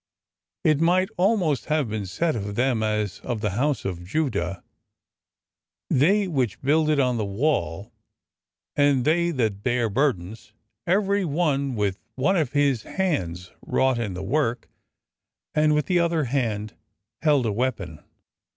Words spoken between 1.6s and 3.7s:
have been said of them as of the